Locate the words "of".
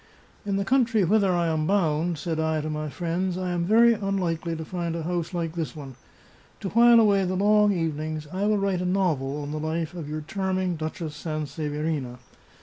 9.59-9.61, 9.93-10.05